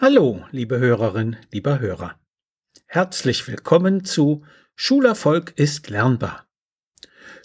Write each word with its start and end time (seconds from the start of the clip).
Hallo, 0.00 0.44
liebe 0.52 0.78
Hörerin, 0.78 1.34
lieber 1.50 1.80
Hörer. 1.80 2.14
Herzlich 2.86 3.48
willkommen 3.48 4.04
zu 4.04 4.44
Schulerfolg 4.76 5.54
ist 5.56 5.90
lernbar. 5.90 6.46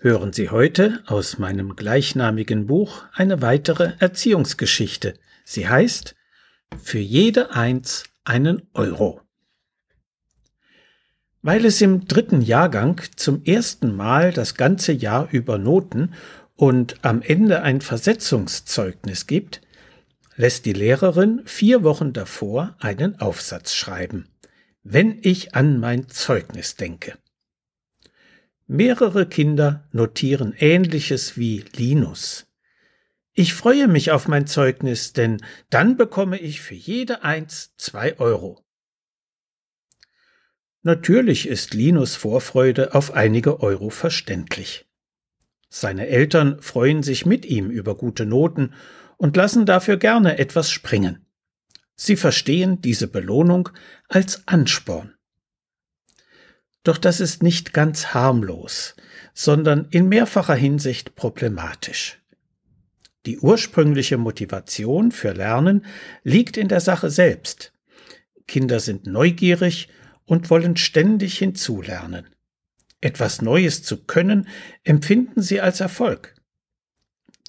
Hören 0.00 0.32
Sie 0.32 0.50
heute 0.50 1.00
aus 1.06 1.38
meinem 1.38 1.76
gleichnamigen 1.76 2.66
Buch 2.66 3.04
eine 3.12 3.40
weitere 3.40 3.92
Erziehungsgeschichte. 4.00 5.14
Sie 5.44 5.68
heißt 5.68 6.16
Für 6.82 6.98
jede 6.98 7.52
Eins 7.52 8.02
einen 8.24 8.62
Euro. 8.74 9.20
Weil 11.42 11.64
es 11.64 11.80
im 11.80 12.08
dritten 12.08 12.40
Jahrgang 12.40 13.00
zum 13.14 13.44
ersten 13.44 13.94
Mal 13.94 14.32
das 14.32 14.56
ganze 14.56 14.90
Jahr 14.90 15.28
über 15.30 15.56
Noten 15.56 16.14
und 16.56 16.96
am 17.02 17.22
Ende 17.22 17.62
ein 17.62 17.80
Versetzungszeugnis 17.80 19.28
gibt, 19.28 19.60
lässt 20.40 20.64
die 20.64 20.72
Lehrerin 20.72 21.42
vier 21.44 21.84
Wochen 21.84 22.14
davor 22.14 22.74
einen 22.80 23.20
Aufsatz 23.20 23.74
schreiben. 23.74 24.26
Wenn 24.82 25.18
ich 25.20 25.54
an 25.54 25.78
mein 25.78 26.08
Zeugnis 26.08 26.76
denke. 26.76 27.18
Mehrere 28.66 29.26
Kinder 29.26 29.86
notieren 29.92 30.54
Ähnliches 30.56 31.36
wie 31.36 31.66
Linus. 31.76 32.46
Ich 33.34 33.52
freue 33.52 33.86
mich 33.86 34.12
auf 34.12 34.28
mein 34.28 34.46
Zeugnis, 34.46 35.12
denn 35.12 35.42
dann 35.68 35.98
bekomme 35.98 36.38
ich 36.38 36.62
für 36.62 36.74
jede 36.74 37.22
Eins 37.22 37.74
zwei 37.76 38.18
Euro. 38.18 38.64
Natürlich 40.82 41.48
ist 41.48 41.74
Linus 41.74 42.16
Vorfreude 42.16 42.94
auf 42.94 43.12
einige 43.12 43.60
Euro 43.60 43.90
verständlich. 43.90 44.86
Seine 45.68 46.06
Eltern 46.06 46.62
freuen 46.62 47.02
sich 47.02 47.26
mit 47.26 47.44
ihm 47.44 47.70
über 47.70 47.94
gute 47.94 48.24
Noten 48.24 48.72
und 49.20 49.36
lassen 49.36 49.66
dafür 49.66 49.98
gerne 49.98 50.38
etwas 50.38 50.70
springen. 50.70 51.26
Sie 51.94 52.16
verstehen 52.16 52.80
diese 52.80 53.06
Belohnung 53.06 53.68
als 54.08 54.48
Ansporn. 54.48 55.14
Doch 56.84 56.96
das 56.96 57.20
ist 57.20 57.42
nicht 57.42 57.74
ganz 57.74 58.14
harmlos, 58.14 58.96
sondern 59.34 59.88
in 59.90 60.08
mehrfacher 60.08 60.54
Hinsicht 60.54 61.16
problematisch. 61.16 62.18
Die 63.26 63.38
ursprüngliche 63.38 64.16
Motivation 64.16 65.12
für 65.12 65.32
Lernen 65.32 65.84
liegt 66.24 66.56
in 66.56 66.68
der 66.68 66.80
Sache 66.80 67.10
selbst. 67.10 67.74
Kinder 68.48 68.80
sind 68.80 69.06
neugierig 69.06 69.90
und 70.24 70.48
wollen 70.48 70.78
ständig 70.78 71.36
hinzulernen. 71.36 72.26
Etwas 73.02 73.42
Neues 73.42 73.82
zu 73.82 74.02
können, 74.04 74.48
empfinden 74.82 75.42
sie 75.42 75.60
als 75.60 75.80
Erfolg. 75.80 76.39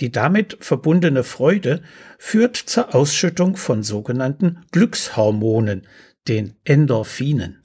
Die 0.02 0.12
damit 0.12 0.58
verbundene 0.60 1.24
Freude 1.24 1.84
führt 2.18 2.58
zur 2.58 2.96
Ausschüttung 2.96 3.56
von 3.56 3.84
sogenannten 3.84 4.66
Glückshormonen, 4.72 5.88
den 6.28 6.56
Endorphinen. 6.64 7.64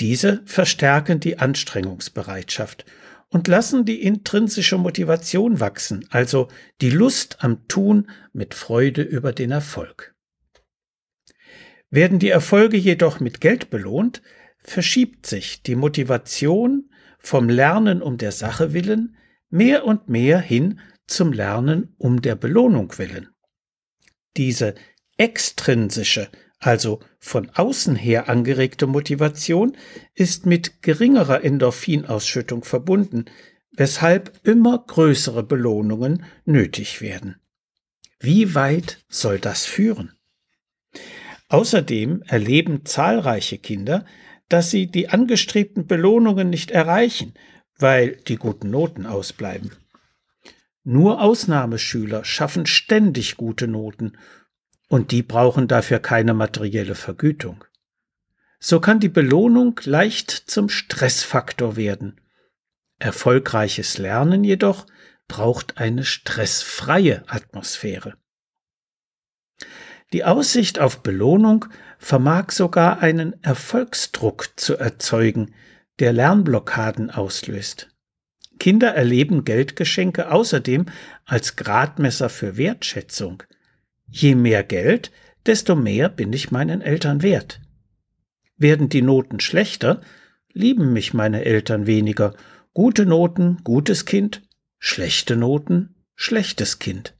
Diese 0.00 0.42
verstärken 0.44 1.20
die 1.20 1.38
Anstrengungsbereitschaft 1.38 2.84
und 3.28 3.46
lassen 3.46 3.84
die 3.84 4.02
intrinsische 4.02 4.78
Motivation 4.78 5.60
wachsen, 5.60 6.06
also 6.10 6.48
die 6.80 6.90
Lust 6.90 7.42
am 7.42 7.66
Tun 7.68 8.10
mit 8.32 8.54
Freude 8.54 9.02
über 9.02 9.32
den 9.32 9.52
Erfolg. 9.52 10.14
Werden 11.88 12.18
die 12.18 12.30
Erfolge 12.30 12.76
jedoch 12.76 13.20
mit 13.20 13.40
Geld 13.40 13.70
belohnt, 13.70 14.22
verschiebt 14.58 15.26
sich 15.26 15.62
die 15.62 15.76
Motivation 15.76 16.90
vom 17.18 17.48
Lernen 17.48 18.02
um 18.02 18.18
der 18.18 18.32
Sache 18.32 18.72
willen 18.72 19.16
mehr 19.50 19.84
und 19.84 20.08
mehr 20.08 20.40
hin 20.40 20.80
zum 21.06 21.32
Lernen 21.32 21.94
um 21.98 22.22
der 22.22 22.34
Belohnung 22.34 22.96
willen. 22.98 23.28
Diese 24.36 24.74
extrinsische, 25.16 26.28
also 26.58 27.00
von 27.18 27.50
außen 27.50 27.96
her 27.96 28.28
angeregte 28.28 28.86
Motivation 28.86 29.76
ist 30.14 30.46
mit 30.46 30.82
geringerer 30.82 31.44
Endorphinausschüttung 31.44 32.64
verbunden, 32.64 33.26
weshalb 33.72 34.40
immer 34.46 34.78
größere 34.86 35.42
Belohnungen 35.42 36.24
nötig 36.44 37.00
werden. 37.00 37.36
Wie 38.18 38.54
weit 38.54 39.04
soll 39.08 39.38
das 39.38 39.66
führen? 39.66 40.12
Außerdem 41.48 42.22
erleben 42.26 42.84
zahlreiche 42.84 43.58
Kinder, 43.58 44.04
dass 44.48 44.70
sie 44.70 44.86
die 44.86 45.08
angestrebten 45.10 45.86
Belohnungen 45.86 46.50
nicht 46.50 46.70
erreichen, 46.70 47.34
weil 47.78 48.16
die 48.16 48.36
guten 48.36 48.70
Noten 48.70 49.06
ausbleiben. 49.06 49.72
Nur 50.88 51.20
Ausnahmeschüler 51.20 52.24
schaffen 52.24 52.64
ständig 52.64 53.36
gute 53.36 53.66
Noten, 53.66 54.16
und 54.86 55.10
die 55.10 55.24
brauchen 55.24 55.66
dafür 55.66 55.98
keine 55.98 56.32
materielle 56.32 56.94
Vergütung. 56.94 57.64
So 58.60 58.78
kann 58.78 59.00
die 59.00 59.08
Belohnung 59.08 59.80
leicht 59.82 60.30
zum 60.30 60.68
Stressfaktor 60.68 61.74
werden. 61.74 62.20
Erfolgreiches 63.00 63.98
Lernen 63.98 64.44
jedoch 64.44 64.86
braucht 65.26 65.78
eine 65.78 66.04
stressfreie 66.04 67.24
Atmosphäre. 67.26 68.14
Die 70.12 70.22
Aussicht 70.22 70.78
auf 70.78 71.02
Belohnung 71.02 71.64
vermag 71.98 72.52
sogar 72.52 73.00
einen 73.00 73.42
Erfolgsdruck 73.42 74.50
zu 74.54 74.76
erzeugen, 74.76 75.52
der 75.98 76.12
Lernblockaden 76.12 77.10
auslöst. 77.10 77.88
Kinder 78.58 78.94
erleben 78.94 79.44
Geldgeschenke 79.44 80.30
außerdem 80.30 80.86
als 81.24 81.56
Gradmesser 81.56 82.28
für 82.28 82.56
Wertschätzung. 82.56 83.42
Je 84.08 84.34
mehr 84.34 84.62
Geld, 84.62 85.10
desto 85.46 85.76
mehr 85.76 86.08
bin 86.08 86.32
ich 86.32 86.50
meinen 86.50 86.80
Eltern 86.80 87.22
wert. 87.22 87.60
Werden 88.56 88.88
die 88.88 89.02
Noten 89.02 89.40
schlechter, 89.40 90.00
lieben 90.52 90.92
mich 90.92 91.12
meine 91.12 91.44
Eltern 91.44 91.86
weniger. 91.86 92.34
Gute 92.72 93.06
Noten, 93.06 93.58
gutes 93.62 94.06
Kind, 94.06 94.42
schlechte 94.78 95.36
Noten, 95.36 95.94
schlechtes 96.14 96.78
Kind. 96.78 97.14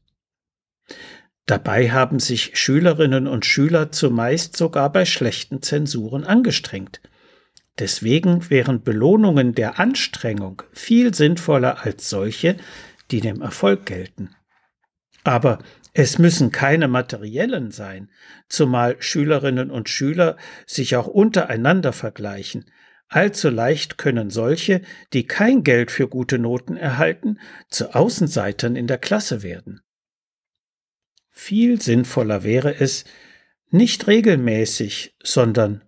Dabei 1.44 1.90
haben 1.90 2.18
sich 2.18 2.58
Schülerinnen 2.58 3.28
und 3.28 3.46
Schüler 3.46 3.92
zumeist 3.92 4.56
sogar 4.56 4.90
bei 4.90 5.04
schlechten 5.04 5.62
Zensuren 5.62 6.24
angestrengt. 6.24 7.00
Deswegen 7.78 8.48
wären 8.48 8.82
Belohnungen 8.82 9.54
der 9.54 9.78
Anstrengung 9.78 10.62
viel 10.72 11.14
sinnvoller 11.14 11.84
als 11.84 12.08
solche, 12.08 12.56
die 13.10 13.20
dem 13.20 13.42
Erfolg 13.42 13.84
gelten. 13.86 14.34
Aber 15.24 15.58
es 15.92 16.18
müssen 16.18 16.52
keine 16.52 16.88
materiellen 16.88 17.70
sein, 17.70 18.10
zumal 18.48 18.96
Schülerinnen 19.00 19.70
und 19.70 19.88
Schüler 19.88 20.36
sich 20.66 20.96
auch 20.96 21.06
untereinander 21.06 21.92
vergleichen. 21.92 22.70
Allzu 23.08 23.50
leicht 23.50 23.98
können 23.98 24.30
solche, 24.30 24.82
die 25.12 25.26
kein 25.26 25.62
Geld 25.62 25.90
für 25.90 26.08
gute 26.08 26.38
Noten 26.38 26.76
erhalten, 26.76 27.38
zu 27.68 27.94
Außenseitern 27.94 28.76
in 28.76 28.86
der 28.86 28.98
Klasse 28.98 29.42
werden. 29.42 29.80
Viel 31.30 31.80
sinnvoller 31.80 32.42
wäre 32.42 32.74
es, 32.74 33.04
nicht 33.70 34.06
regelmäßig, 34.06 35.16
sondern 35.22 35.82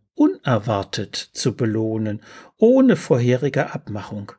unerwartet 0.48 1.14
zu 1.14 1.54
belohnen, 1.54 2.22
ohne 2.56 2.96
vorherige 2.96 3.74
Abmachung. 3.74 4.32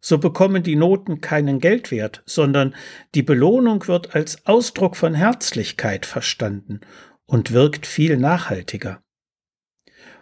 So 0.00 0.16
bekommen 0.16 0.62
die 0.62 0.76
Noten 0.76 1.20
keinen 1.20 1.60
Geldwert, 1.60 2.22
sondern 2.24 2.74
die 3.14 3.22
Belohnung 3.22 3.86
wird 3.86 4.14
als 4.14 4.46
Ausdruck 4.46 4.96
von 4.96 5.12
Herzlichkeit 5.12 6.06
verstanden 6.06 6.80
und 7.26 7.52
wirkt 7.52 7.86
viel 7.86 8.16
nachhaltiger. 8.16 9.02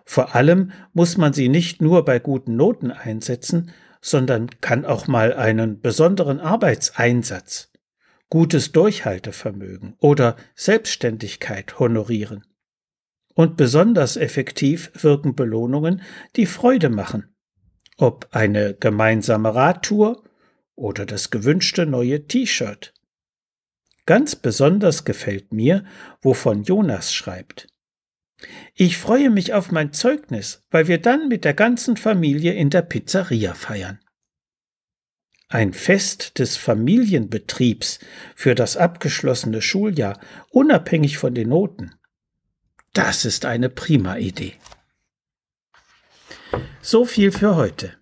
Vor 0.05 0.35
allem 0.35 0.73
muss 0.93 1.17
man 1.17 1.33
sie 1.33 1.49
nicht 1.49 1.81
nur 1.81 2.05
bei 2.05 2.19
guten 2.19 2.57
Noten 2.57 2.91
einsetzen, 2.91 3.71
sondern 4.01 4.51
kann 4.61 4.85
auch 4.85 5.07
mal 5.07 5.33
einen 5.33 5.81
besonderen 5.81 6.41
Arbeitseinsatz, 6.41 7.71
gutes 8.31 8.73
Durchhaltevermögen 8.73 9.95
oder 10.01 10.37
Selbstständigkeit 10.57 11.79
honorieren. 11.79 12.48
Und 13.39 13.57
besonders 13.57 14.17
effektiv 14.17 14.91
wirken 14.95 15.37
Belohnungen, 15.37 16.03
die 16.35 16.45
Freude 16.45 16.91
machen. 16.91 17.37
Ob 17.97 18.27
eine 18.33 18.75
gemeinsame 18.75 19.55
Radtour 19.55 20.25
oder 20.75 21.07
das 21.07 21.31
gewünschte 21.31 21.87
neue 21.87 22.27
T-Shirt. 22.27 22.93
Ganz 24.07 24.35
besonders 24.35 25.05
gefällt 25.05 25.53
mir, 25.53 25.85
wovon 26.21 26.65
Jonas 26.65 27.15
schreibt. 27.15 27.69
Ich 28.75 28.99
freue 28.99 29.31
mich 29.31 29.55
auf 29.55 29.71
mein 29.71 29.93
Zeugnis, 29.93 30.67
weil 30.73 30.89
wir 30.89 30.99
dann 30.99 31.29
mit 31.29 31.45
der 31.45 31.55
ganzen 31.55 31.97
Familie 31.97 32.55
in 32.55 32.71
der 32.71 32.83
Pizzeria 32.83 33.55
feiern. 33.55 34.01
Ein 35.49 35.75
Fest 35.75 36.41
des 36.41 36.57
Familienbetriebs 36.57 38.01
für 38.35 38.57
das 38.57 38.77
abgeschlossene 38.77 39.63
Schuljahr, 39.63 40.19
unabhängig 40.51 41.19
von 41.19 41.37
den 41.37 41.51
Noten. 41.51 41.95
Das 42.99 43.25
ist 43.25 43.45
eine 43.45 43.69
prima 43.69 44.17
Idee. 44.17 44.55
So 46.81 47.05
viel 47.05 47.31
für 47.31 47.55
heute. 47.55 47.93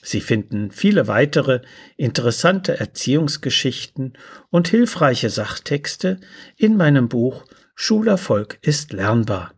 Sie 0.00 0.20
finden 0.20 0.70
viele 0.70 1.08
weitere 1.08 1.62
interessante 1.96 2.78
Erziehungsgeschichten 2.78 4.16
und 4.48 4.68
hilfreiche 4.68 5.28
Sachtexte 5.28 6.20
in 6.56 6.76
meinem 6.76 7.08
Buch 7.08 7.46
Schulerfolg 7.74 8.60
ist 8.62 8.92
lernbar. 8.92 9.54